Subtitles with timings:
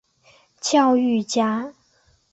[0.59, 1.75] 教育家。